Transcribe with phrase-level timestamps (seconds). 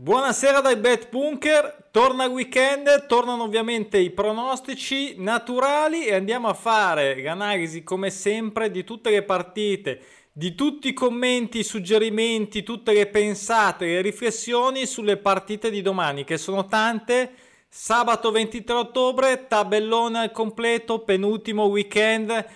[0.00, 6.54] Buonasera dai Bet Bunker, torna il weekend, tornano ovviamente i pronostici naturali e andiamo a
[6.54, 10.00] fare l'analisi come sempre di tutte le partite,
[10.30, 16.22] di tutti i commenti, i suggerimenti, tutte le pensate, le riflessioni sulle partite di domani
[16.22, 17.32] che sono tante.
[17.68, 22.46] Sabato 23 ottobre, tabellone al completo, penultimo weekend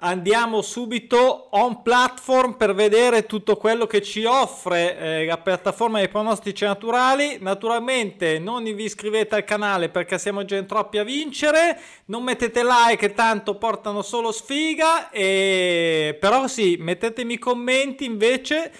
[0.00, 6.10] Andiamo subito on platform per vedere tutto quello che ci offre eh, la piattaforma dei
[6.10, 7.38] pronostici naturali.
[7.40, 11.80] Naturalmente non vi iscrivete al canale perché siamo già in troppi a vincere.
[12.06, 15.08] Non mettete like, tanto portano solo sfiga.
[15.08, 16.14] E...
[16.20, 18.70] Però sì, mettetemi commenti invece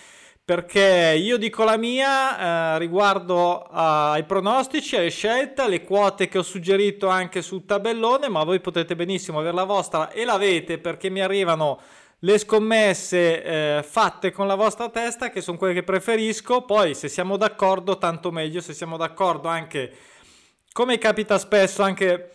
[0.47, 6.45] perché io dico la mia eh, riguardo ai pronostici, alle scelte, alle quote che ho
[6.45, 11.21] suggerito anche sul tabellone, ma voi potete benissimo avere la vostra e l'avete perché mi
[11.21, 11.81] arrivano
[12.21, 17.09] le scommesse eh, fatte con la vostra testa che sono quelle che preferisco, poi se
[17.09, 19.93] siamo d'accordo tanto meglio, se siamo d'accordo anche
[20.71, 22.31] come capita spesso anche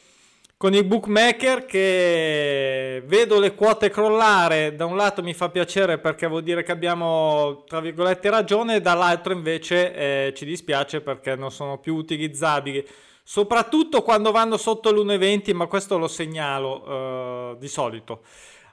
[0.62, 6.28] con i bookmaker che vedo le quote crollare, da un lato mi fa piacere perché
[6.28, 11.80] vuol dire che abbiamo tra virgolette ragione, dall'altro invece eh, ci dispiace perché non sono
[11.80, 12.88] più utilizzabili,
[13.24, 18.22] soprattutto quando vanno sotto l'1,20, ma questo lo segnalo eh, di solito.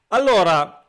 [0.08, 0.84] Allora,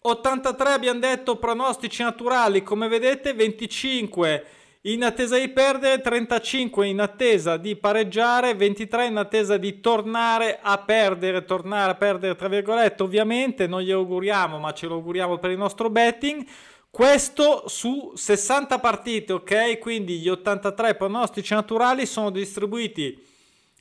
[0.00, 4.44] 83 abbiamo detto pronostici naturali, come vedete 25
[4.86, 10.78] in attesa di perdere, 35 in attesa di pareggiare, 23 in attesa di tornare a
[10.78, 15.50] perdere, tornare a perdere tra virgolette, ovviamente non gli auguriamo, ma ce lo auguriamo per
[15.50, 16.46] il nostro betting.
[16.88, 19.78] Questo su 60 partite, ok?
[19.78, 23.20] Quindi gli 83 pronostici naturali sono distribuiti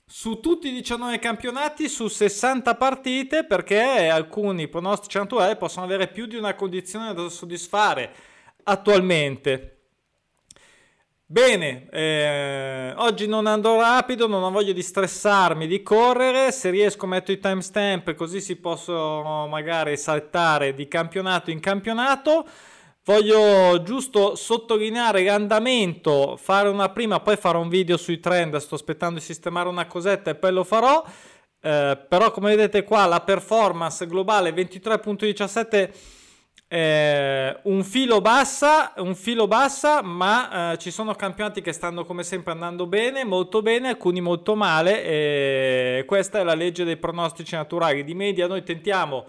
[0.07, 6.25] su tutti i 19 campionati su 60 partite perché alcuni pronostici naturali possono avere più
[6.25, 8.11] di una condizione da soddisfare
[8.63, 9.74] attualmente.
[11.27, 17.07] Bene, eh, oggi non andrò rapido, non ho voglia di stressarmi, di correre, se riesco
[17.07, 22.45] metto i timestamp così si possono magari saltare di campionato in campionato.
[23.05, 29.17] Voglio giusto sottolineare l'andamento, fare una prima, poi farò un video sui trend, sto aspettando
[29.17, 31.03] di sistemare una cosetta e poi lo farò.
[31.59, 35.89] Eh, però come vedete qua la performance globale 23.17
[36.67, 42.23] eh, un filo bassa, un filo bassa, ma eh, ci sono campionati che stanno come
[42.23, 45.03] sempre andando bene, molto bene, alcuni molto male.
[45.03, 48.03] E questa è la legge dei pronostici naturali.
[48.03, 49.25] Di media noi tentiamo,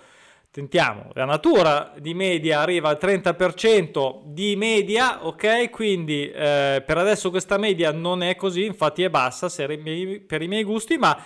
[0.50, 5.68] tentiamo, la natura di media arriva al 30% di media, ok?
[5.70, 10.64] Quindi eh, per adesso questa media non è così, infatti è bassa per i miei
[10.64, 11.22] gusti, ma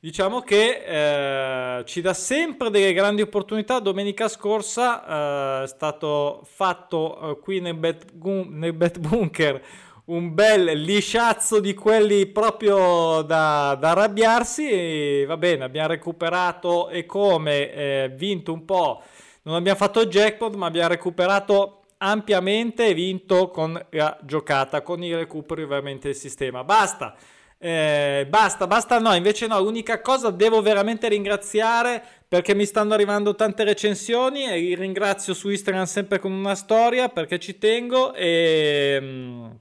[0.00, 3.78] diciamo che eh, ci dà sempre delle grandi opportunità.
[3.78, 9.62] Domenica scorsa eh, è stato fatto eh, qui nel bet, nel bet, Bunker
[10.06, 14.68] un bel lisciazzo di quelli proprio da, da arrabbiarsi.
[14.68, 19.02] E va bene, abbiamo recuperato e come eh, vinto un po'.
[19.42, 25.14] Non abbiamo fatto jackpot, ma abbiamo recuperato ampiamente e vinto con la giocata, con i
[25.14, 26.64] recuperi ovviamente del sistema.
[26.64, 27.14] Basta.
[27.62, 33.34] Eh, basta, basta, no, invece no, l'unica cosa devo veramente ringraziare perché mi stanno arrivando
[33.34, 38.98] tante recensioni e ringrazio su Instagram sempre con una storia perché ci tengo e...
[38.98, 39.58] Um,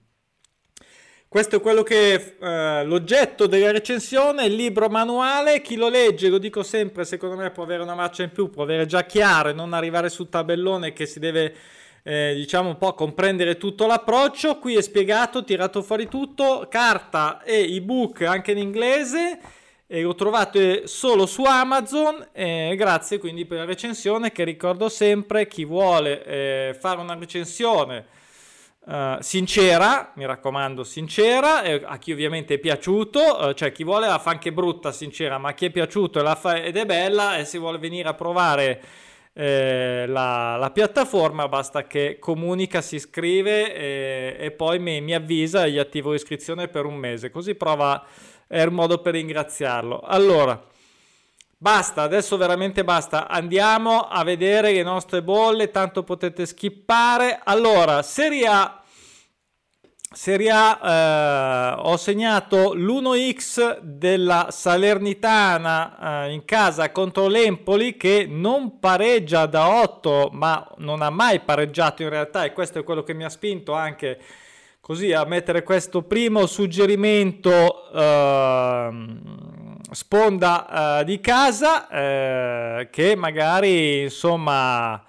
[1.27, 6.39] questo è quello che uh, l'oggetto della recensione, il libro manuale, chi lo legge, lo
[6.39, 9.53] dico sempre, secondo me può avere una marcia in più, può avere già chiaro e
[9.53, 11.53] non arrivare sul tabellone che si deve
[12.03, 14.59] eh, diciamo un po' comprendere tutto l'approccio.
[14.59, 19.39] Qui è spiegato, tirato fuori tutto, carta e ebook anche in inglese.
[19.87, 22.29] E lo trovate solo su Amazon.
[22.31, 24.31] Eh, grazie quindi per la recensione.
[24.31, 28.17] Che ricordo sempre: chi vuole eh, fare una recensione
[28.81, 34.07] Uh, sincera, mi raccomando, sincera, eh, a chi ovviamente è piaciuto, uh, cioè chi vuole
[34.07, 37.59] la fa anche brutta, sincera, ma chi è piaciuto fa, ed è bella e se
[37.59, 38.81] vuole venire a provare
[39.41, 45.63] eh, la, la, piattaforma, basta che comunica, si iscrive e, e poi mi, mi, avvisa
[45.63, 48.05] e gli attivo l'iscrizione per un mese, così prova,
[48.47, 50.01] è un modo per ringraziarlo.
[50.01, 50.61] Allora,
[51.57, 57.39] basta, adesso veramente basta, andiamo a vedere le nostre bolle, tanto potete skippare.
[57.41, 58.83] Allora, Serie A
[60.11, 68.79] Serie A eh, ho segnato l'1x della Salernitana eh, in casa contro l'Empoli che non
[68.79, 73.13] pareggia da 8 ma non ha mai pareggiato in realtà e questo è quello che
[73.13, 74.19] mi ha spinto anche
[74.81, 78.89] così a mettere questo primo suggerimento eh,
[79.91, 85.03] sponda di casa eh, che magari insomma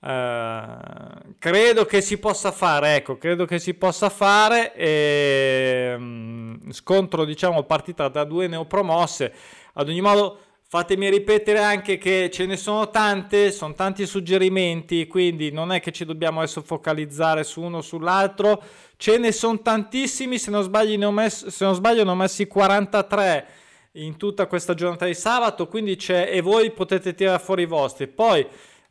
[0.00, 4.74] Uh, credo che si possa fare, ecco, credo che si possa fare.
[4.74, 9.32] E, um, scontro, diciamo, partita da due neopromosse.
[9.74, 15.50] Ad ogni modo, fatemi ripetere anche che ce ne sono tante, sono tanti suggerimenti, quindi
[15.50, 18.62] non è che ci dobbiamo adesso focalizzare su uno o sull'altro.
[18.96, 22.14] Ce ne sono tantissimi, se non sbaglio ne ho, messo, se non sbaglio, ne ho
[22.14, 23.46] messi 43
[23.92, 28.06] in tutta questa giornata di sabato, quindi c'è e voi potete tirare fuori i vostri.
[28.06, 28.46] Poi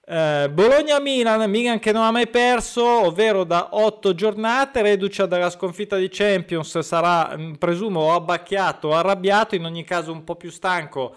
[0.10, 5.98] eh, Bologna-Milan, Milan che non ha mai perso, ovvero da 8 giornate, reduce dalla sconfitta
[5.98, 11.14] di Champions, sarà mm, presumo abbacchiato arrabbiato, in ogni caso un po' più stanco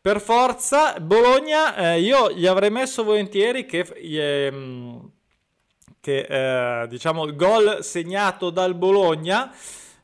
[0.00, 0.98] per forza.
[1.00, 5.00] Bologna, eh, io gli avrei messo volentieri che, eh,
[6.00, 9.54] che diciamo il gol segnato dal Bologna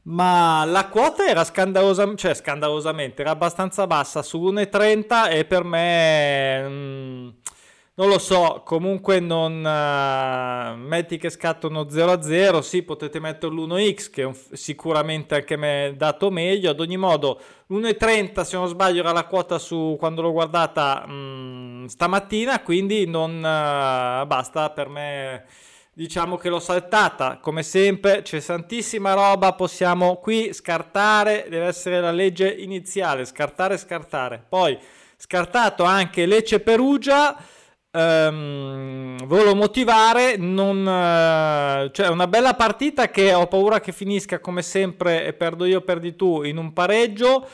[0.02, 6.62] ma la quota era scandalosa, cioè scandalosamente, era abbastanza bassa su 1,30 e per me
[6.62, 7.28] mh, mm,
[7.98, 14.22] non lo so, comunque non uh, metti che scattano 0-0, sì, potete mettere l'1x che
[14.22, 19.10] è un, sicuramente anche me dato meglio, ad ogni modo l'1,30 se non sbaglio era
[19.10, 25.44] la quota su quando l'ho guardata mh, mm, stamattina, quindi non uh, basta per me
[25.92, 27.38] diciamo che l'ho saltata.
[27.42, 34.40] Come sempre c'è tantissima roba possiamo qui scartare deve essere la legge iniziale scartare scartare.
[34.48, 34.78] Poi
[35.16, 37.36] scartato anche Lecce Perugia
[37.92, 44.62] um, volevo motivare non, uh, cioè una bella partita che ho paura che finisca come
[44.62, 47.46] sempre e perdo io perdi tu in un pareggio.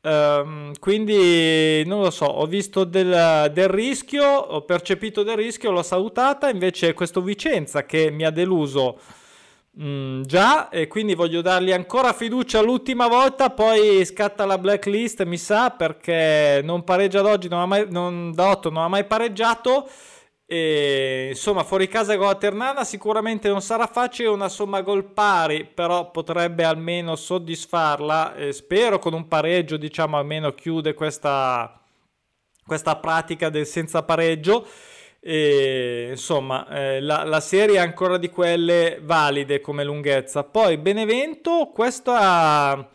[0.00, 5.82] Um, quindi non lo so, ho visto del, del, rischio, ho percepito del rischio, l'ho
[5.82, 8.98] salutata, invece questo Vicenza che mi ha deluso
[9.80, 15.38] mm, già e quindi voglio dargli ancora fiducia l'ultima volta, poi scatta la blacklist mi
[15.38, 19.04] sa perché non pareggia da oggi, non ha mai, non, da 8 non ha mai
[19.04, 19.88] pareggiato
[20.50, 25.66] e, insomma, fuori casa con la Ternana sicuramente non sarà facile, una somma gol pari,
[25.66, 28.34] però potrebbe almeno soddisfarla.
[28.34, 31.78] E spero con un pareggio, diciamo, almeno chiude questa,
[32.64, 34.66] questa pratica del senza pareggio.
[35.20, 40.44] E, insomma, eh, la, la, serie è ancora di quelle valide come lunghezza.
[40.44, 42.88] Poi Benevento, questa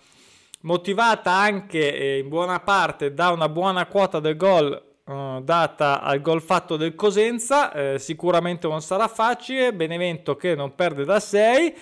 [0.61, 6.21] motivata anche eh, in buona parte da una buona quota del gol uh, data al
[6.21, 11.75] gol fatto del Cosenza, eh, sicuramente non sarà facile, Benevento che non perde da 6,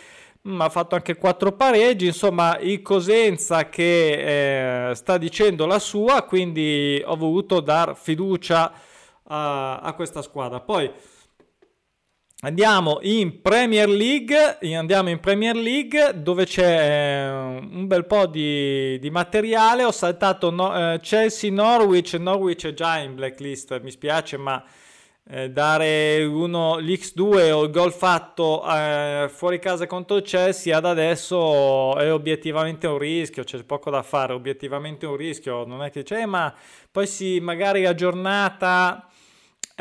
[0.43, 6.23] ma ha fatto anche 4 pareggi, insomma il Cosenza che eh, sta dicendo la sua,
[6.23, 8.71] quindi ho voluto dar fiducia
[9.31, 10.59] a, a questa squadra.
[10.59, 10.91] Poi
[12.43, 18.97] Andiamo in Premier League, andiamo in Premier League dove c'è eh, un bel po' di,
[18.97, 19.83] di materiale.
[19.83, 24.63] Ho saltato no, eh, Chelsea-Norwich, Norwich è già in blacklist, mi spiace, ma
[25.29, 30.85] eh, dare uno, l'X2 o il gol fatto eh, fuori casa contro il Chelsea ad
[30.85, 36.01] adesso è obiettivamente un rischio, c'è poco da fare, obiettivamente un rischio, non è che
[36.01, 36.51] c'è, ma
[36.89, 39.05] poi si magari la giornata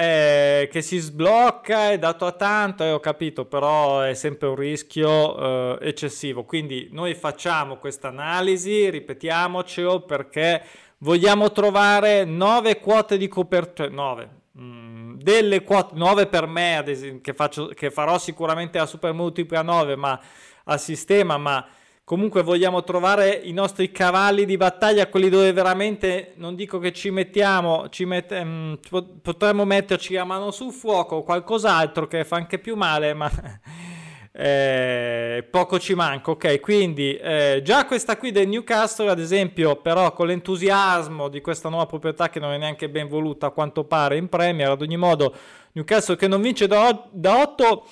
[0.01, 4.55] eh, che si sblocca, è dato a tanto, eh, ho capito, però è sempre un
[4.55, 6.45] rischio eh, eccessivo.
[6.45, 10.63] Quindi noi facciamo questa analisi, ripetiamocelo, perché
[10.99, 17.21] vogliamo trovare nove quote di copertura, nove, mm, delle quote, nove per me, ad esempio,
[17.21, 20.19] che, faccio, che farò sicuramente a Super Multipla 9, ma
[20.65, 21.67] a sistema, ma
[22.11, 27.13] Comunque vogliamo trovare i nostri cavalli di battaglia, quelli dove veramente non dico che ci
[27.13, 28.81] mettiamo, ci met- ehm,
[29.23, 33.31] potremmo metterci la mano sul fuoco o qualcos'altro che fa anche più male, ma
[34.33, 36.33] eh, poco ci manca.
[36.33, 41.69] Ok, quindi eh, già questa qui del Newcastle, ad esempio, però con l'entusiasmo di questa
[41.69, 44.97] nuova proprietà che non è neanche ben voluta a quanto pare in Premier, ad ogni
[44.97, 45.33] modo
[45.75, 47.87] Newcastle che non vince da 8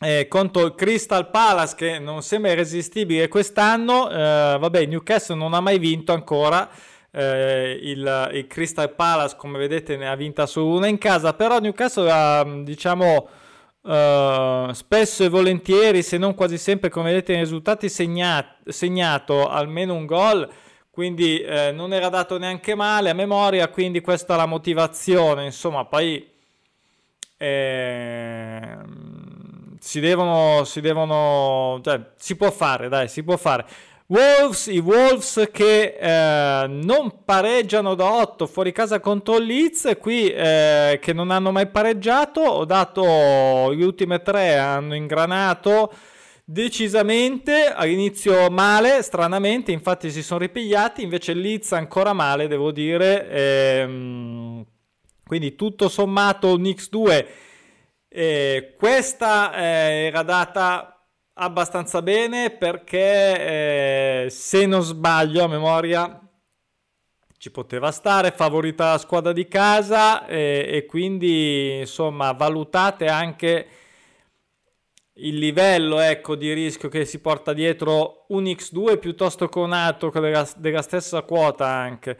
[0.00, 4.10] eh, contro il Crystal Palace che non sembra irresistibile quest'anno.
[4.10, 6.68] Eh, vabbè, Newcastle non ha mai vinto ancora.
[7.10, 11.32] Eh, il, il, Crystal Palace, come vedete, ne ha vinta solo una in casa.
[11.34, 13.28] Però Newcastle ha, diciamo,
[13.82, 19.94] uh, spesso e volentieri, se non quasi sempre, come vedete nei risultati, segnat, segnato almeno
[19.94, 20.48] un gol.
[20.90, 23.68] Quindi eh, non era dato neanche male a memoria.
[23.68, 25.44] Quindi questa è la motivazione.
[25.44, 26.30] Insomma, poi.
[27.36, 28.43] Eh,
[29.94, 33.64] si devono, si devono, cioè, si può fare, dai, si può fare.
[34.06, 40.98] Wolves, i Wolves che eh, non pareggiano da 8 fuori casa contro Leeds, qui eh,
[41.00, 45.92] che non hanno mai pareggiato, ho dato le ultime tre, hanno ingranato
[46.44, 54.64] decisamente, all'inizio male, stranamente, infatti si sono ripigliati, invece Leeds ancora male, devo dire, ehm,
[55.24, 57.26] quindi tutto sommato un X2
[58.16, 66.20] E questa eh, era data abbastanza bene perché eh, se non sbaglio a memoria
[67.36, 73.66] ci poteva stare, favorita la squadra di casa e quindi insomma valutate anche
[75.14, 80.10] il livello ecco, di rischio che si porta dietro un X2 piuttosto che un altro
[80.10, 82.16] della, della stessa quota anche.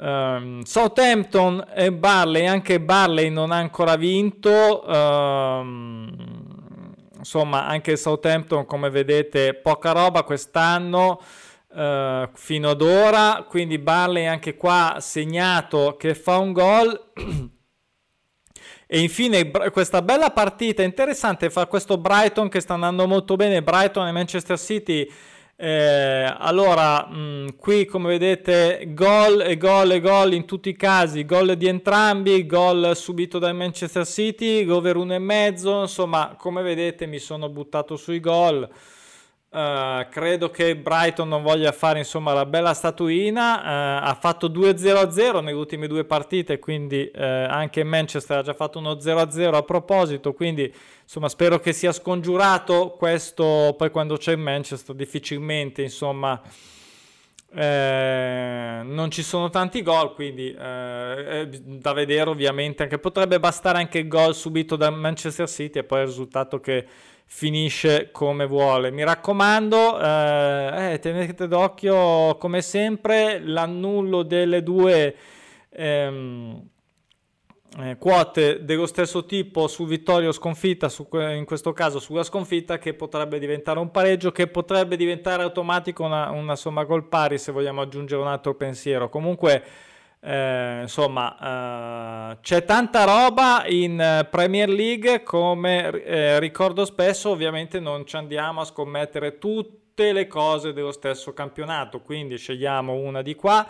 [0.00, 4.84] Um, Southampton e Barley, anche Barley non ha ancora vinto.
[4.86, 6.14] Um,
[7.16, 11.20] insomma, anche Southampton, come vedete, poca roba quest'anno
[11.70, 13.44] uh, fino ad ora.
[13.48, 17.10] Quindi Barley anche qua segnato che fa un gol.
[18.90, 23.62] E infine questa bella partita interessante fa questo Brighton che sta andando molto bene.
[23.62, 25.06] Brighton e Manchester City.
[25.60, 30.76] Eh, allora, mh, mm, qui come vedete, gol e gol e gol in tutti i
[30.76, 35.80] casi, gol di entrambi, gol subito dal Manchester City, over 1,5.
[35.80, 38.68] Insomma, come vedete, mi sono buttato sui gol.
[39.58, 43.56] Uh, credo che Brighton non voglia fare insomma la bella statuina.
[43.56, 48.78] Uh, ha fatto 2-0-0 nelle ultime due partite, quindi uh, anche Manchester ha già fatto
[48.78, 50.32] uno 0-0 a proposito.
[50.32, 50.72] Quindi
[51.02, 53.74] insomma spero che sia scongiurato questo.
[53.76, 56.40] Poi quando c'è Manchester, difficilmente insomma.
[57.50, 64.00] Eh, non ci sono tanti gol, quindi eh, da vedere ovviamente anche potrebbe bastare anche
[64.00, 66.86] il gol subito da Manchester City e poi il risultato che
[67.30, 68.90] finisce come vuole.
[68.90, 75.14] Mi raccomando, eh, eh, tenete d'occhio come sempre l'annullo delle due
[75.68, 76.68] ehm,
[77.80, 82.78] eh, quote dello stesso tipo su vittoria o sconfitta, su, in questo caso sulla sconfitta,
[82.78, 87.52] che potrebbe diventare un pareggio, che potrebbe diventare automatico una, una somma gol pari se
[87.52, 89.10] vogliamo aggiungere un altro pensiero.
[89.10, 89.62] Comunque
[90.20, 97.78] eh, insomma, eh, c'è tanta roba in eh, Premier League, come eh, ricordo spesso, ovviamente
[97.78, 103.34] non ci andiamo a scommettere tutte le cose dello stesso campionato, quindi scegliamo una di
[103.34, 103.66] qua,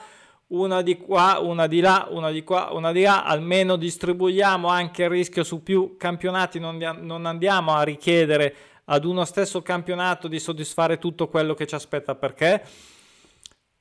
[0.49, 5.03] una di qua, una di là, una di qua, una di là, almeno distribuiamo anche
[5.03, 8.55] il rischio su più campionati, non, non andiamo a richiedere
[8.87, 12.15] ad uno stesso campionato di soddisfare tutto quello che ci aspetta.
[12.15, 12.65] Perché?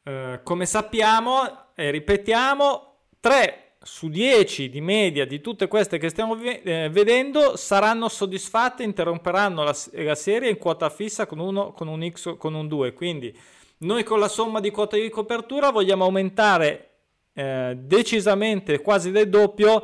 [0.03, 6.35] Eh, come sappiamo, e ripetiamo, 3 su 10 di media di tutte queste che stiamo
[6.41, 12.09] eh, vedendo saranno soddisfatte, interromperanno la, la, serie in quota fissa con, uno, con un
[12.09, 12.93] X con un 2.
[12.93, 13.37] Quindi
[13.79, 16.89] noi con la somma di quote di copertura vogliamo aumentare
[17.33, 19.83] eh, decisamente, quasi del doppio,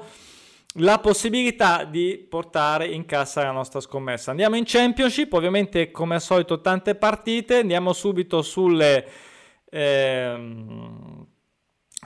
[0.77, 4.31] la possibilità di portare in cassa la nostra scommessa.
[4.31, 9.31] Andiamo in Championship, ovviamente come al solito tante partite, andiamo subito sulle
[9.75, 11.25] Ehm,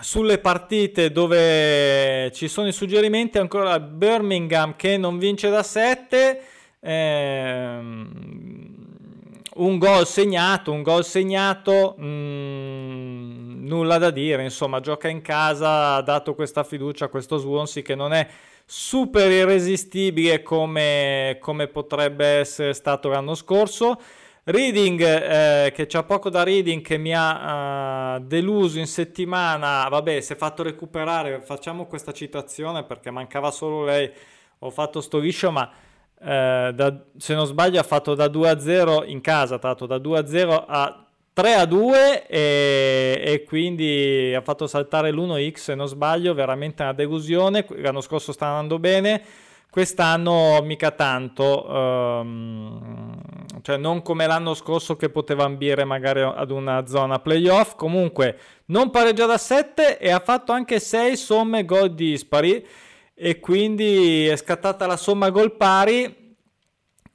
[0.01, 6.41] sulle partite dove ci sono i suggerimenti ancora Birmingham che non vince da 7
[6.79, 8.75] ehm,
[9.55, 15.95] un gol segnato un gol segnato mh, mm, nulla da dire insomma gioca in casa
[15.95, 18.27] ha dato questa fiducia a questo Swansea che non è
[18.69, 23.97] super irresistibile come, come potrebbe essere stato l'anno scorso
[24.49, 29.85] Reading, eh, che c'ha poco da Reading, che mi ha uh, deluso in settimana.
[29.89, 31.41] Vabbè, si è fatto recuperare.
[31.41, 34.09] Facciamo questa citazione perché mancava solo lei.
[34.59, 35.69] Ho fatto sto liscio, ma
[36.21, 39.97] eh, da, se non sbaglio ha fatto da 2 a 0 in casa, tra da
[39.97, 45.75] 2 a 0 a 3 a 2 e, e, quindi ha fatto saltare l'1x se
[45.75, 47.65] non sbaglio, veramente una delusione.
[47.75, 49.21] L'anno scorso sta andando bene
[49.69, 53.19] Quest'anno mica tanto, um,
[53.61, 57.75] cioè non come l'anno scorso che poteva ambire magari ad una zona playoff.
[57.75, 62.65] Comunque non pareggia da 7 e ha fatto anche 6 somme gol dispari
[63.13, 66.25] e quindi è scattata la somma gol pari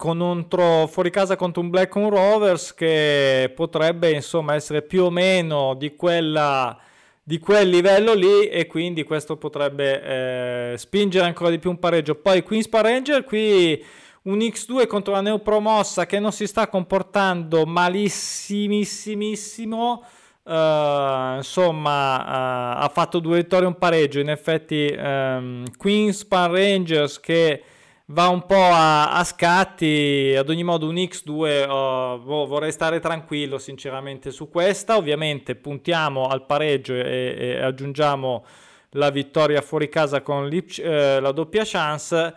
[0.02, 0.46] con
[0.88, 6.76] fuori casa contro un Blackburn Rovers che potrebbe insomma essere più o meno di quella
[7.24, 12.16] di quel livello lì e quindi questo potrebbe eh, spingere ancora di più un pareggio.
[12.16, 13.82] Poi Queen's Ranger qui
[14.22, 20.04] un X2 contro la neopromossa che non si sta comportando malissimissimissimo.
[20.44, 24.18] Uh, insomma, uh, ha fatto due vittorie e un pareggio.
[24.18, 27.62] In effetti, um, Queen's Power Rangers che
[28.06, 30.34] va un po' a, a, scatti.
[30.36, 34.96] Ad ogni modo, un X2 oh, vorrei stare tranquillo, sinceramente, su questa.
[34.96, 38.44] Ovviamente puntiamo al pareggio e, e aggiungiamo
[38.90, 42.34] la vittoria fuori casa con eh, la doppia chance.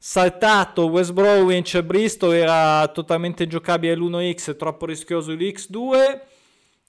[0.00, 6.20] Saltato West Bromwich Bristol era totalmente giocabile l'1x, troppo rischioso l'X2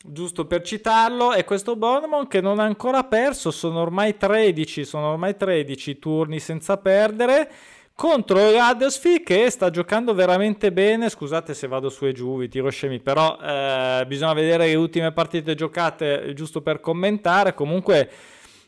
[0.02, 5.10] giusto per citarlo, e questo Bournemouth che non ha ancora perso, sono ormai 13, sono
[5.10, 7.52] ormai 13 turni senza perdere
[8.00, 11.10] contro Huddersfield che sta giocando veramente bene.
[11.10, 15.12] Scusate se vado su e giù, vi tiro scemi, però eh, bisogna vedere le ultime
[15.12, 17.54] partite giocate giusto per commentare.
[17.54, 18.10] Comunque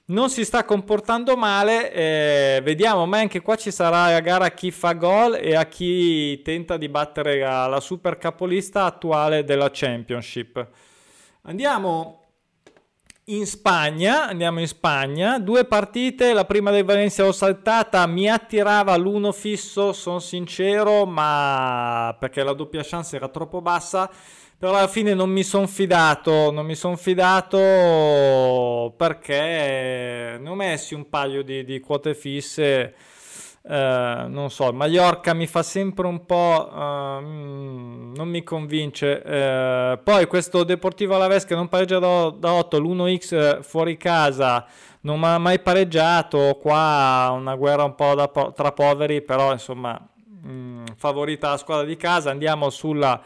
[0.08, 1.94] non si sta comportando male.
[1.94, 5.66] Eh, vediamo, ma anche qua ci sarà la gara a chi fa gol e a
[5.66, 10.68] chi tenta di battere la, la super capolista attuale della Championship.
[11.44, 12.21] Andiamo
[13.26, 18.96] in Spagna, andiamo in Spagna, due partite, la prima del Valencia l'ho saltata, mi attirava
[18.98, 24.10] l'uno fisso, sono sincero, ma perché la doppia chance era troppo bassa,
[24.58, 30.94] però alla fine non mi sono fidato, non mi sono fidato perché ne ho messi
[30.96, 32.96] un paio di, di quote fisse
[33.64, 37.22] Uh, non so, Mallorca mi fa sempre un po', uh,
[38.22, 39.22] non mi convince.
[39.26, 44.66] Uh, poi questo Deportivo Alaves che non pareggia da, da 8, l'1x fuori casa,
[45.02, 46.60] non ha mai pareggiato.
[46.62, 50.00] Qua una guerra un po' da, tra poveri, però insomma,
[50.44, 52.30] mh, mm, favorita la squadra di casa.
[52.30, 53.20] Andiamo sulla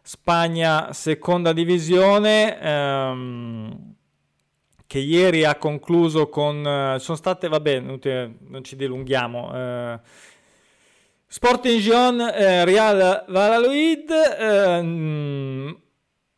[0.00, 2.58] Spagna seconda divisione.
[2.62, 3.94] Um,
[4.86, 6.64] che ieri ha concluso con...
[6.64, 7.98] Uh, sono state, vabbè, non
[8.62, 9.92] ci dilunghiamo.
[9.92, 10.00] Uh,
[11.28, 15.76] Sporting Gion, uh, Real Valladolid, uh,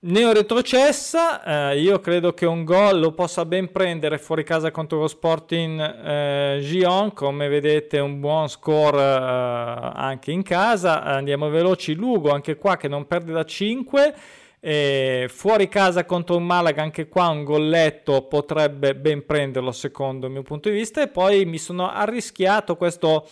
[0.00, 5.06] neo retrocessa, io credo che un gol lo possa ben prendere fuori casa contro lo
[5.06, 12.56] Sporting uh, Gion, come vedete un buon score anche in casa, andiamo veloci, Lugo anche
[12.56, 14.14] qua che non perde da 5,
[14.60, 20.32] e fuori casa contro un Malaga, anche qua un golletto potrebbe ben prenderlo secondo il
[20.32, 21.02] mio punto di vista.
[21.02, 23.28] E poi mi sono arrischiato questo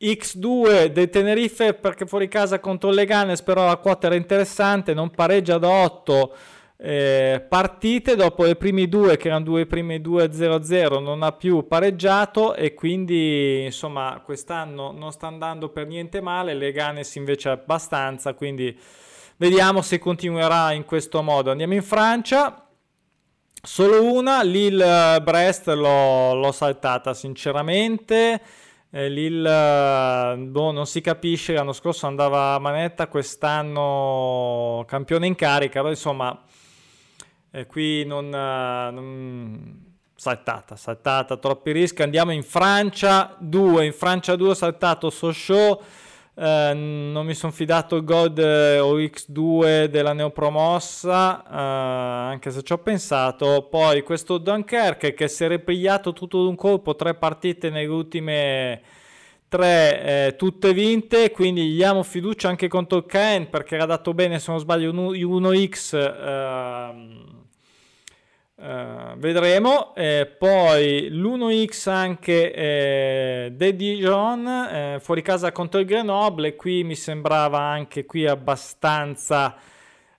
[0.00, 5.58] X2 del Tenerife perché fuori casa contro Leganes, però la quota era interessante, non pareggia
[5.58, 6.36] da 8
[6.78, 8.16] eh, partite.
[8.16, 13.64] Dopo le prime due, che erano due prime 2-0-0, non ha più pareggiato e quindi
[13.64, 16.54] insomma quest'anno non sta andando per niente male.
[16.54, 18.78] Leganes invece abbastanza, quindi
[19.38, 21.50] Vediamo se continuerà in questo modo.
[21.50, 22.66] Andiamo in Francia.
[23.62, 28.40] Solo una, Lille-Brest l'ho, l'ho saltata sinceramente.
[28.96, 35.80] Eh, Lille, boh, non si capisce, l'anno scorso andava a manetta, quest'anno campione in carica,
[35.80, 36.42] però insomma,
[37.50, 42.00] eh, qui non, non, saltata, saltata, troppi rischi.
[42.00, 45.84] Andiamo in Francia 2, in Francia 2 ho saltato Sochaux
[46.38, 52.72] eh, non mi sono fidato God eh, o X2 della neopromossa, eh, anche se ci
[52.72, 53.66] ho pensato.
[53.70, 58.82] Poi questo Dunkerque che si è ripigliato tutto d'un colpo, tre partite nelle ultime
[59.48, 63.06] tre, eh, tutte vinte, quindi gli diamo fiducia anche contro il
[63.48, 67.35] perché era dato bene, se non sbaglio, 1x.
[68.58, 69.94] Uh, vedremo.
[69.94, 76.56] Eh, poi l'1x anche eh, De Dijon eh, fuori casa contro il Grenoble.
[76.56, 79.56] Qui mi sembrava anche qui abbastanza,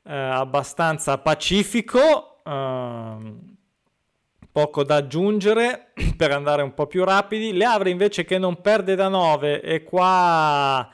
[0.03, 2.41] eh, abbastanza pacifico.
[2.43, 3.55] Uh,
[4.51, 7.53] poco da aggiungere per andare un po' più rapidi.
[7.53, 10.87] Le Havre invece che non perde da 9 e qua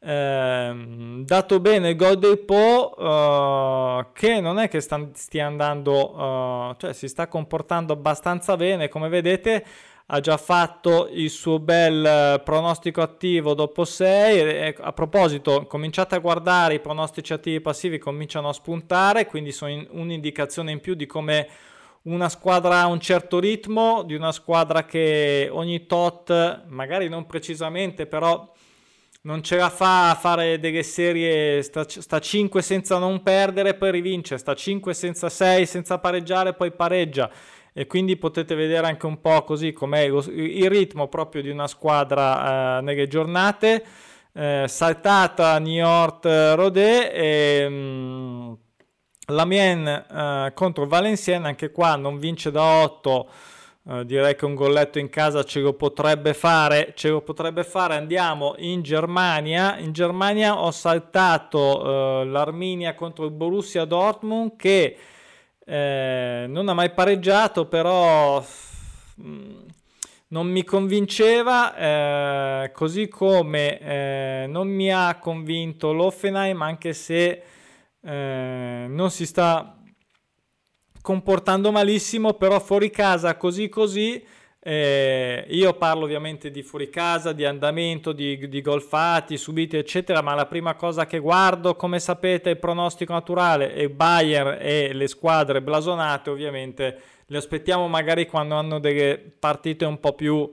[0.00, 6.14] eh, dato bene il gol del Po uh, che non è che sta, stia andando
[6.14, 8.88] uh, cioè si sta comportando abbastanza bene.
[8.88, 9.64] Come vedete
[10.10, 16.74] ha già fatto il suo bel pronostico attivo dopo 6 a proposito cominciate a guardare
[16.74, 21.46] i pronostici attivi passivi cominciano a spuntare quindi sono in, un'indicazione in più di come
[22.04, 28.06] una squadra ha un certo ritmo di una squadra che ogni tot magari non precisamente
[28.06, 28.50] però
[29.28, 33.90] non ce la fa a fare delle serie, sta, sta 5 senza non perdere, poi
[33.90, 37.30] rivince, sta 5 senza 6 senza pareggiare, poi pareggia.
[37.74, 41.66] E quindi potete vedere anche un po' così com'è lo, il ritmo proprio di una
[41.68, 43.84] squadra eh, nelle giornate.
[44.32, 48.58] Eh, saltata New York Rodé e mh,
[49.26, 53.30] la Mien eh, contro Valenciennes, anche qua non vince da 8
[53.88, 57.94] Uh, direi che un golletto in casa ce lo potrebbe fare, ce lo potrebbe fare.
[57.94, 59.78] Andiamo in Germania.
[59.78, 64.96] In Germania ho saltato uh, l'Arminia contro il Borussia Dortmund che
[65.64, 68.44] eh, non ha mai pareggiato, però
[69.22, 69.58] mm,
[70.28, 77.42] non mi convinceva, eh, così come eh, non mi ha convinto l'Offenheim, anche se
[78.00, 79.77] eh, non si sta
[81.08, 84.22] comportando malissimo, però fuori casa così così.
[84.60, 90.20] Eh, io parlo ovviamente di fuori casa, di andamento, di, di gol fatti, subiti, eccetera,
[90.20, 95.08] ma la prima cosa che guardo, come sapete, il pronostico naturale è Bayern e le
[95.08, 100.52] squadre blasonate, ovviamente le aspettiamo magari quando hanno delle partite un po' più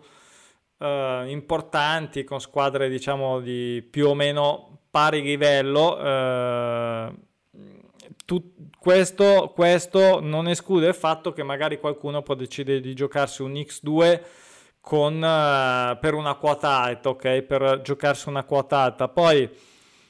[0.80, 6.00] eh, importanti con squadre diciamo di più o meno pari livello.
[6.00, 7.14] Eh,
[8.26, 8.54] tu,
[8.86, 14.22] questo, questo, non esclude il fatto che magari qualcuno può decidere di giocarsi un X2
[14.80, 17.42] con, uh, per una quota alta, ok?
[17.42, 19.08] Per giocarsi una quota alta.
[19.08, 19.50] Poi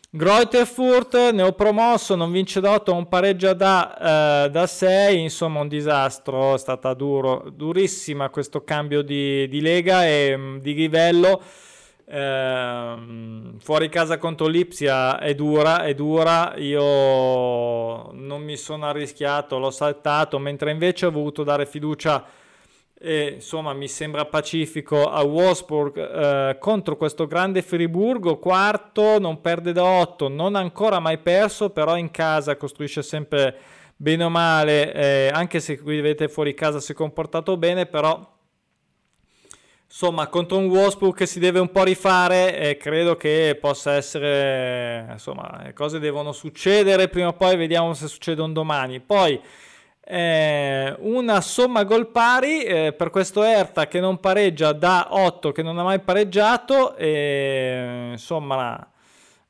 [0.10, 6.56] Greuterfurt, neopromosso, non vince da 8, un pareggio da, uh, da 6, insomma un disastro,
[6.56, 11.42] è stata duro, durissima questo cambio di, di lega e um, di livello.
[12.08, 12.96] Eh,
[13.58, 16.56] fuori casa contro Lipsia è dura, è dura.
[16.58, 22.26] Io non mi sono arrischiato, l'ho saltato, mentre invece ho voluto dare fiducia
[22.98, 29.74] e insomma mi sembra pacifico a Wolfsburg eh, contro questo grande Friburgo, quarto, non perde
[29.74, 33.56] da 8, non ancora mai perso, però in casa costruisce sempre
[33.98, 38.35] bene o male, eh, anche se qui vedete fuori casa si è comportato bene, però
[39.96, 45.08] insomma, contro un Wolfsburg che si deve un po' rifare e credo che possa essere,
[45.10, 49.00] insomma, le cose devono succedere prima o poi, vediamo se succedono domani.
[49.00, 49.40] Poi
[50.04, 55.64] eh, una somma gol pari eh, per questo Erta che non pareggia da 8 che
[55.64, 58.86] non ha mai pareggiato e insomma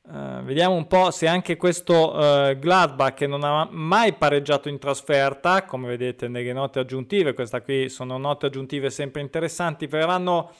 [0.08, 4.78] Uh, vediamo un po' se anche questo uh, Gladbach che non ha mai pareggiato in
[4.78, 10.52] trasferta, come vedete nelle note aggiuntive, queste qui sono note aggiuntive sempre interessanti, verranno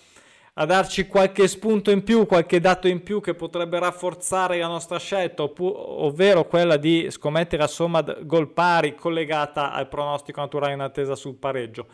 [0.54, 4.98] a darci qualche spunto in più, qualche dato in più che potrebbe rafforzare la nostra
[4.98, 11.14] scelta, ovvero quella di scommettere a somma gol pari collegata al pronostico naturale in attesa
[11.14, 11.86] sul pareggio.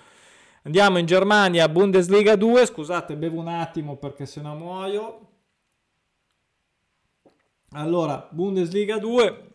[0.63, 5.32] Andiamo in Germania, Bundesliga 2, scusate, bevo un attimo perché se no muoio.
[7.75, 9.55] Allora, Bundesliga 2,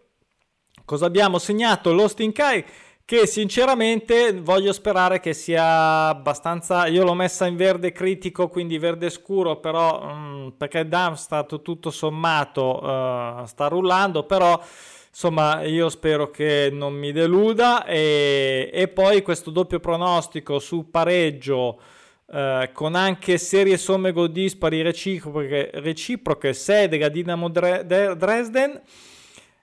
[0.86, 1.94] cosa abbiamo segnato?
[1.94, 2.66] L'Austin Kai
[3.06, 9.10] che sinceramente voglio sperare che sia abbastanza io l'ho messa in verde critico quindi verde
[9.12, 14.60] scuro però mh, mm, perché Darmstadt tutto sommato uh, sta rullando però
[15.08, 21.80] insomma io spero che non mi deluda e, e poi questo doppio pronostico su pareggio
[22.30, 28.82] Uh, con anche serie somme gol dispari reciproche, reciproche 6 della Dinamo Dresden.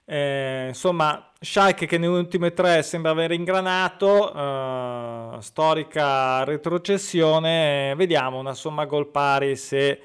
[0.03, 7.93] Eh, insomma, Schalke che nelle ultime tre sembra aver ingranato, uh, storica retrocessione.
[7.95, 10.01] Vediamo una somma gol pari se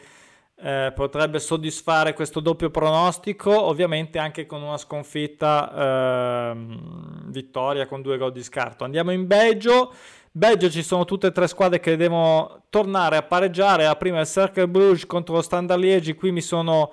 [0.62, 6.66] eh, potrebbe soddisfare questo doppio pronostico, ovviamente anche con una sconfitta eh,
[7.28, 8.84] vittoria con due gol di scarto.
[8.84, 9.94] Andiamo in Belgio.
[10.32, 13.82] Belgio ci sono tutte e tre squadre che devono tornare a pareggiare.
[13.82, 16.14] La prima è il Cercle Bruges contro lo Standard Liegi.
[16.14, 16.92] Qui mi sono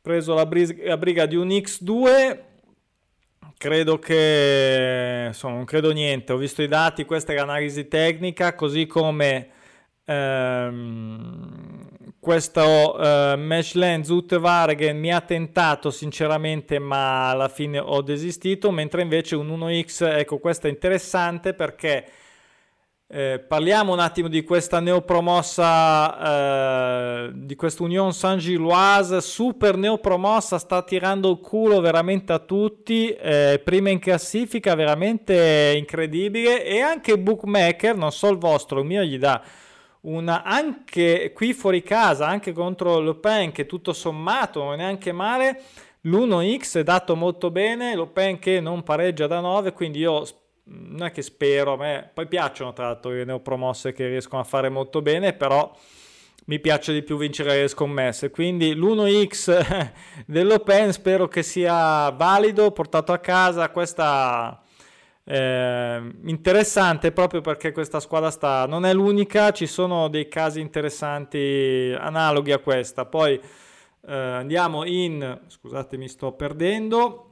[0.00, 2.38] preso la, bris- la briga di un X2.
[3.56, 6.32] Credo che insomma, non credo niente.
[6.32, 9.48] Ho visto i dati, questa è l'analisi tecnica, così come
[10.04, 11.88] ehm,
[12.20, 18.70] questo eh, Meshland Zuttevargen mi ha tentato sinceramente, ma alla fine ho desistito.
[18.70, 22.06] Mentre invece un 1X, ecco, questo è interessante perché
[23.12, 26.18] eh, parliamo un attimo di questa neopromossa,
[27.26, 33.60] eh, di questa Union Saint-Gilloise, super neopromossa, sta tirando il culo veramente a tutti, eh,
[33.64, 36.64] prima in classifica, veramente incredibile.
[36.64, 39.42] E anche bookmaker, non so il vostro, il mio gli dà
[40.02, 45.10] una, anche qui fuori casa, anche contro Le Pen che tutto sommato non è neanche
[45.10, 45.62] male,
[46.02, 50.24] l'1x è dato molto bene, Le Pen che non pareggia da 9, quindi io
[50.70, 54.44] non è che spero, a me poi piacciono tra l'altro le neopromosse che riescono a
[54.44, 55.72] fare molto bene, però
[56.46, 58.30] mi piace di più vincere le scommesse.
[58.30, 59.92] Quindi l'1x
[60.26, 63.70] dell'Open spero che sia valido, portato a casa.
[63.70, 64.60] Questa
[65.24, 71.94] eh, interessante proprio perché questa squadra sta, non è l'unica, ci sono dei casi interessanti
[71.96, 73.04] analoghi a questa.
[73.04, 73.40] Poi
[74.06, 77.29] eh, andiamo in, scusate mi sto perdendo,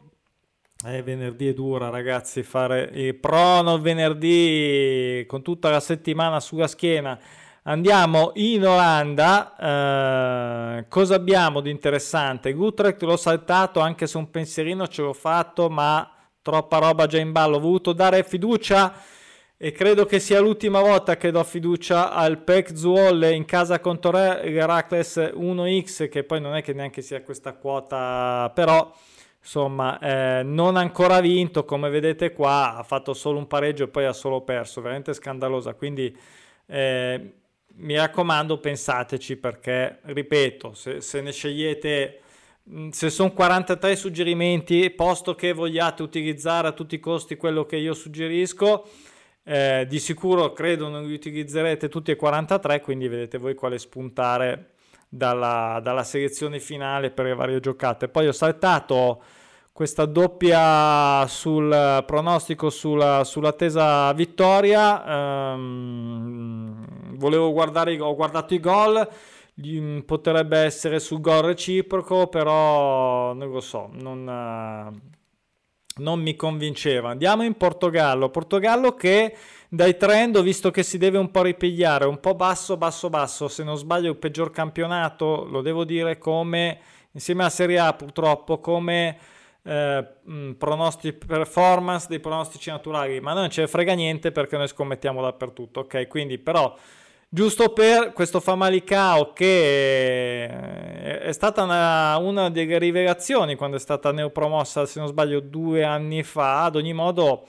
[0.87, 7.19] eh, venerdì è dura, ragazzi, fare il prono venerdì con tutta la settimana sulla schiena.
[7.65, 9.57] Andiamo in Olanda.
[10.79, 12.53] Eh, cosa abbiamo di interessante?
[12.53, 16.09] Gutrecht l'ho saltato anche se un pensierino ce l'ho fatto, ma
[16.43, 17.57] troppa roba già in ballo.
[17.57, 18.95] Ho voluto dare fiducia
[19.57, 24.17] e credo che sia l'ultima volta che do fiducia al Pek Zuolle in casa contro
[24.17, 28.95] Heracles 1x, che poi non è che neanche sia questa quota, però
[29.49, 34.05] insomma eh, non ancora vinto come vedete qua ha fatto solo un pareggio e poi
[34.05, 36.15] ha solo perso veramente scandalosa quindi
[36.67, 37.33] eh,
[37.77, 42.21] mi raccomando pensateci perché ripeto se, se ne scegliete
[42.71, 47.77] mm, se sono 43 suggerimenti posto che vogliate utilizzare a tutti i costi quello che
[47.77, 48.87] io suggerisco
[49.51, 54.73] Eh, di sicuro credo non li utilizzerete tutti e 43, quindi vedete voi quale spuntare
[55.09, 58.09] dalla, dalla selezione finale per le varie giocate.
[58.09, 59.23] Poi ho saltato
[59.79, 65.55] questa doppia sul pronostico sulla, sull'attesa vittoria.
[65.55, 69.09] Um, volevo guardare, ho guardato i gol.
[70.05, 77.11] Potrebbe essere sul gol reciproco, però non lo so, non, uh, non mi convinceva.
[77.11, 78.31] Andiamo in Portogallo.
[78.31, 79.37] Portogallo che
[79.69, 83.47] dai trend ho visto che si deve un po' ripigliare, un po' basso, basso, basso.
[83.47, 86.81] Se non sbaglio, il peggior campionato, lo devo dire, come
[87.13, 89.37] insieme a Serie A purtroppo, come
[89.69, 90.07] eh,
[91.27, 96.09] performance dei pronostici naturali, ma non ce ne frega niente perché noi scommettiamo dappertutto, ok?
[96.09, 96.75] Quindi però
[97.29, 104.87] giusto per questo Famalicao che è stata una, una, delle rivelazioni quando è stata neopromossa,
[104.87, 107.47] se non sbaglio, due anni fa, ad ogni modo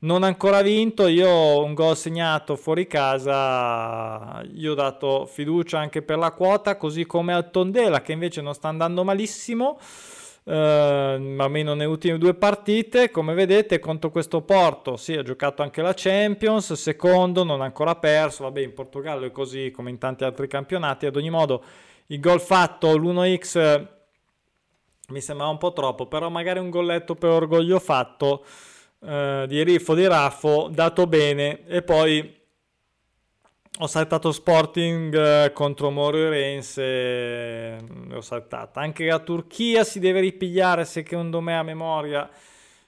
[0.00, 6.18] non ancora vinto, io un gol segnato fuori casa, io ho dato fiducia anche per
[6.18, 9.78] la quota, così come al Tondela che invece non sta andando malissimo
[10.44, 13.10] eh, almeno nelle ultime due partite.
[13.10, 17.94] Come vedete, contro questo Porto, sì, ha giocato anche la Champions, secondo, non ha ancora
[17.96, 18.44] perso.
[18.44, 21.06] Vabbè, in Portogallo è così come in tanti altri campionati.
[21.06, 21.62] Ad ogni modo,
[22.06, 23.86] il gol fatto, l'1x
[25.08, 28.44] mi sembrava un po' troppo, però magari un golletto per orgoglio fatto
[29.00, 32.40] eh, di Riffo di Raffo, dato bene, e poi
[33.82, 38.80] ho saltato Sporting eh, contro Moro eh, l'ho saltata.
[38.80, 42.30] Anche la Turchia si deve ripigliare secondo me a memoria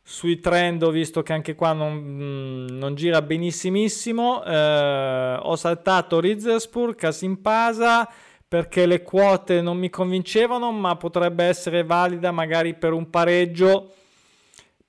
[0.00, 4.44] sui trend, ho visto che anche qua non, mm, non gira benissimissimo.
[4.44, 8.09] Eh, ho saltato Rizerspur, Casimpasa
[8.46, 13.94] perché le quote non mi convincevano, ma potrebbe essere valida magari per un pareggio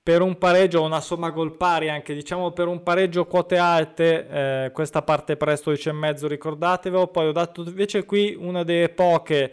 [0.05, 4.71] per un pareggio una somma gol pari anche diciamo per un pareggio quote alte eh,
[4.71, 9.51] questa parte presto 10,5 ricordatevelo poi ho dato invece qui una delle poche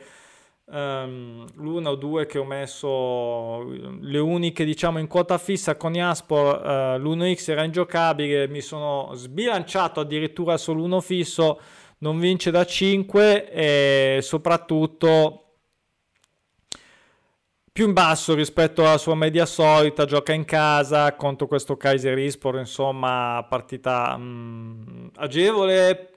[0.66, 6.98] um, l'una o due che ho messo le uniche diciamo in quota fissa con Iaspor
[6.98, 11.60] uh, l'1x era ingiocabile mi sono sbilanciato addirittura sull'1 fisso
[12.00, 15.41] non vince da 5 e soprattutto
[17.72, 22.58] più in basso rispetto alla sua media solita, gioca in casa contro questo Kaiser Ispor,
[22.58, 26.10] insomma partita mh, mm, agevole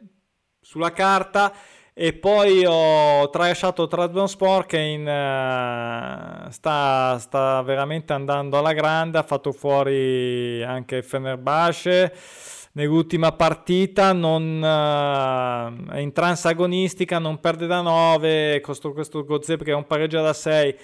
[0.59, 1.53] sulla carta.
[1.97, 9.23] E poi ho tralasciato Trabzonspor che in, uh, sta, sta, veramente andando alla grande, ha
[9.23, 12.13] fatto fuori anche Fenerbahce.
[12.73, 19.71] Nell'ultima partita, non, uh, è in transagonistica, non perde da 9, questo, questo Gozep che
[19.71, 20.75] è un pareggio da 6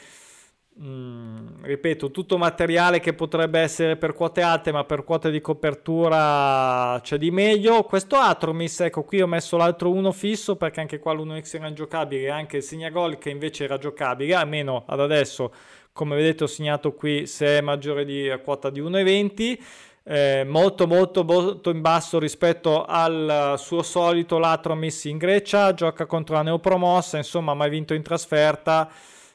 [0.79, 6.97] Mm, ripeto, tutto materiale che potrebbe essere per quote alte, ma per quote di copertura
[7.03, 7.83] c'è di meglio.
[7.83, 12.29] Questo Atromis, ecco, qui ho messo l'altro 1 fisso perché anche qua l'1x era ingiocabile,
[12.29, 15.51] anche il Signagol che invece era giocabile, almeno ad adesso,
[15.91, 19.59] come vedete ho segnato qui se è maggiore di quota di 1,20.
[20.03, 26.33] Eh, molto molto molto in basso rispetto al suo solito Latromis in Grecia gioca contro
[26.33, 28.89] la neopromossa insomma mai vinto in trasferta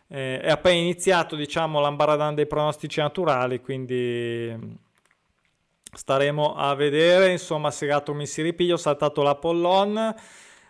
[0.09, 4.73] eh, è appena iniziato diciamo l'ambaradan dei pronostici naturali quindi mm,
[5.93, 7.31] staremo a vedere.
[7.33, 10.15] Insomma Segato mi si ripiglia ho saltato l'Apollon.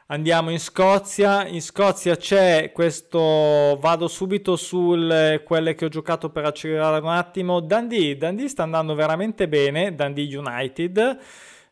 [0.09, 1.47] Andiamo in Scozia.
[1.47, 4.97] In Scozia c'è questo vado subito su
[5.45, 7.61] quelle che ho giocato per accelerare un attimo.
[7.61, 11.19] Dundee Dundee sta andando veramente bene Dundee United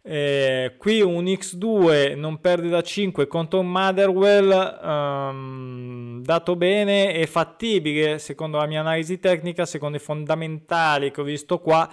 [0.06, 7.26] eh, qui un X2 non perde da 5 contro un Motherwell um, dato bene e
[7.26, 11.88] fattibile secondo la mia analisi tecnica, secondo i fondamentali che ho visto qua.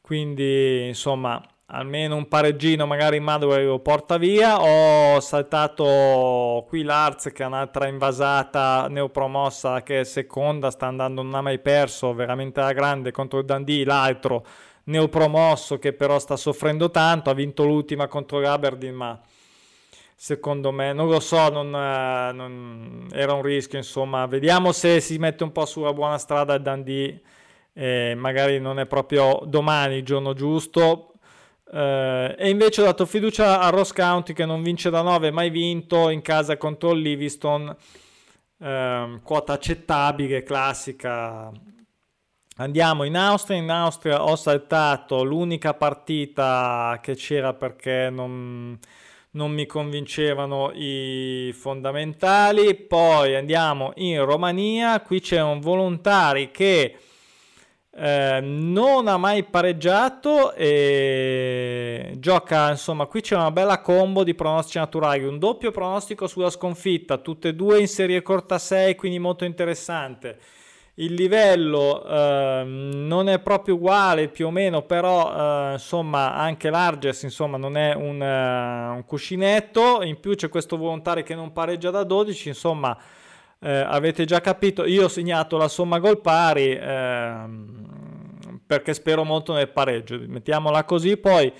[0.00, 4.60] Quindi insomma almeno un pareggino magari Motherwell lo porta via.
[4.60, 11.34] Ho saltato qui l'Arts che è un'altra invasata neopromossa che è seconda, sta andando, non
[11.34, 14.44] ha mai perso, veramente alla grande contro il Dundee, l'altro
[14.84, 19.20] neopromosso che però sta soffrendo tanto, ha vinto l'ultima contro l'Aberdeen, ma
[20.14, 25.18] secondo me non lo so, non, eh, non, era un rischio, insomma, vediamo se si
[25.18, 27.20] mette un po' sulla buona strada il Dundee,
[27.72, 31.08] eh, magari non è proprio domani il giorno giusto.
[31.72, 35.50] Eh, e invece ho dato fiducia a Ross County che non vince da 9, mai
[35.50, 37.74] vinto in casa contro il Livingston.
[38.58, 41.50] Eh, quota accettabile, classica,
[42.56, 48.78] Andiamo in Austria, in Austria ho saltato l'unica partita che c'era perché non,
[49.30, 56.98] non mi convincevano i fondamentali, poi andiamo in Romania, qui c'è un volontari che
[57.90, 64.76] eh, non ha mai pareggiato e gioca, insomma, qui c'è una bella combo di pronostici
[64.76, 69.46] naturali, un doppio pronostico sulla sconfitta, tutte e due in serie corta 6, quindi molto
[69.46, 70.38] interessante.
[70.96, 77.22] Il livello eh, non è proprio uguale più o meno, però eh, insomma anche l'Arges
[77.22, 81.88] insomma, non è un, uh, un, cuscinetto, in più c'è questo volontario che non pareggia
[81.88, 82.94] da 12, insomma
[83.58, 89.54] eh, avete già capito, io ho segnato la somma gol pari ehm, perché spero molto
[89.54, 91.50] nel pareggio, mettiamola così, poi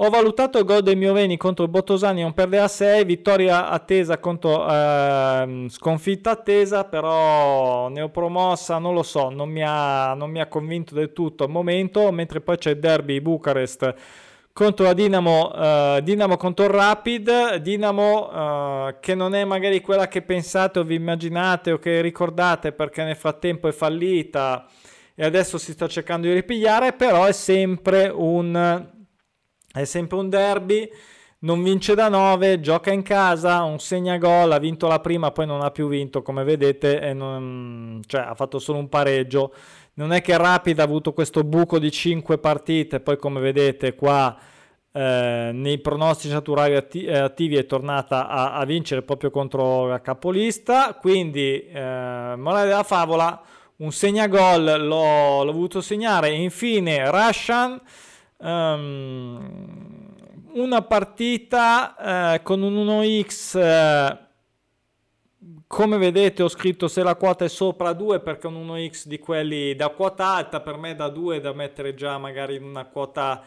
[0.00, 4.18] ho valutato il gol del Mioveni contro il Bottosani, non perde a 6, vittoria attesa
[4.18, 10.46] contro eh, sconfitta attesa, però neopromossa, non lo so, non mi, ha, non mi ha
[10.46, 13.94] convinto del tutto al momento, mentre poi c'è il derby Bucarest
[14.52, 20.06] contro la Dinamo, uh, Dinamo contro il Rapid, Dinamo uh, che non è magari quella
[20.06, 24.66] che pensate o vi immaginate o che ricordate perché nel frattempo è fallita
[25.14, 28.96] e adesso si sta cercando di ripigliare, però è sempre un
[29.72, 30.90] è sempre un derby,
[31.40, 35.46] non vince da 9, gioca in casa, un segna gol, ha vinto la prima, poi
[35.46, 39.52] non ha più vinto, come vedete, non, cioè, ha fatto solo un pareggio.
[39.94, 44.36] Non è che Rapid ha avuto questo buco di 5 partite, poi come vedete qua
[44.92, 50.00] eh, nei pronostici naturali atti- eh, attivi è tornata a-, a, vincere proprio contro la
[50.00, 53.40] capolista, quindi eh, morale della favola,
[53.76, 57.80] un segnagol l'ho, l'ho voluto segnare, infine Russian
[58.38, 60.08] um,
[60.52, 64.18] una partita eh, con un 1x eh,
[65.66, 69.74] come vedete ho scritto se la quota è sopra 2 perché un 1x di quelli
[69.76, 73.42] da quota alta per me da 2 da mettere già magari in una quota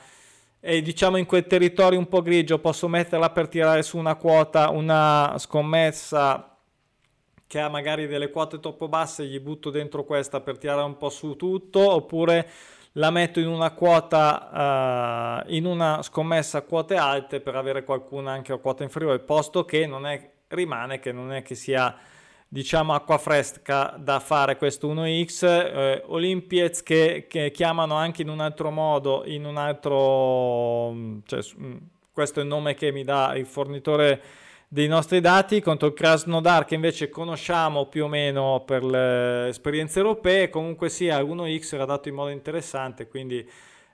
[0.60, 4.70] e diciamo in quel territorio un po' grigio posso metterla per tirare su una quota
[4.70, 6.56] una scommessa
[7.48, 11.10] che ha magari delle quote troppo basse gli butto dentro questa per tirare un po'
[11.10, 12.48] su tutto oppure
[12.94, 18.32] la metto in una quota, uh, in una scommessa a quote alte per avere qualcuna
[18.32, 21.96] anche a quota inferiore, posto che non è, rimane che non è che sia
[22.54, 28.42] diciamo acqua fresca da fare questo 1x eh, Olympiez che, che, chiamano anche in un
[28.42, 31.40] altro modo in un altro cioè,
[32.12, 34.22] questo è il nome che mi dà il fornitore
[34.74, 40.00] dei nostri dati contro il Krasnodar che invece conosciamo più o meno per le esperienze
[40.00, 40.50] europee.
[40.50, 43.46] Comunque sia sì, 1x era dato in modo interessante quindi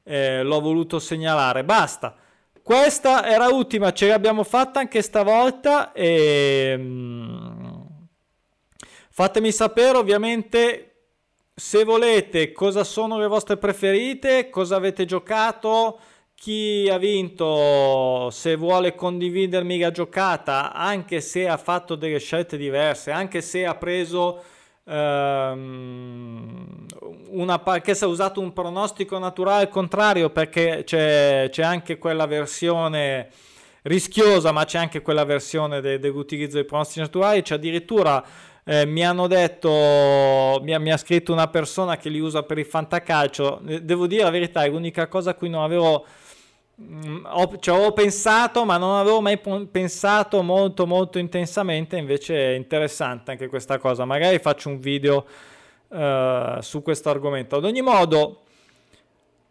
[0.04, 1.64] eh, l'ho voluto segnalare.
[1.64, 2.16] Basta.
[2.62, 7.80] Questa era l'ultima ce l'abbiamo fatta anche stavolta e mm,
[9.10, 10.92] fatemi sapere ovviamente
[11.56, 16.00] se volete cosa sono le vostre preferite cosa avete giocato
[16.40, 23.10] chi ha vinto, se vuole condividermi la giocata, anche se ha fatto delle scelte diverse,
[23.10, 24.44] anche se ha preso
[24.84, 26.86] um,
[27.30, 32.28] una che si è usato un pronostico naturale al contrario, perché c'è, c'è anche quella
[32.28, 33.30] versione
[33.82, 38.24] rischiosa, ma c'è anche quella versione de, dell'utilizzo dei pronostici naturali, c'è addirittura
[38.64, 42.60] eh, mi hanno detto, mi ha, mi ha, scritto una persona che li usa per
[42.60, 46.06] il fantacalcio, devo dire la verità, è l'unica cosa a cui non avevo
[47.24, 49.40] ho, ci avevo pensato, ma non avevo mai
[49.72, 51.98] pensato molto molto intensamente.
[51.98, 54.06] Invece è interessante anche questa cosa.
[54.06, 55.26] Magari faccio un video
[55.88, 57.56] uh, su questo argomento.
[57.56, 58.44] Ad ogni modo,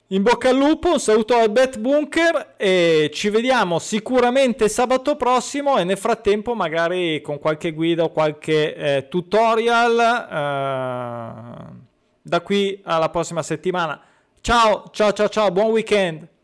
[0.09, 5.79] in bocca al lupo, un saluto al Bet Bunker e ci vediamo sicuramente sabato prossimo.
[5.79, 9.93] E nel frattempo, magari con qualche guida o qualche eh, tutorial
[10.31, 11.75] uh,
[12.23, 14.01] da qui alla prossima settimana.
[14.41, 16.35] Ciao, ciao, ciao, ciao, buon weekend.